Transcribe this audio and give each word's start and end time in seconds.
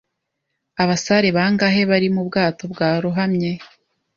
Abasare 0.83 1.27
bangahe 1.37 1.81
bari 1.91 2.07
mu 2.15 2.21
bwato 2.27 2.63
bwarohamye? 2.73 3.51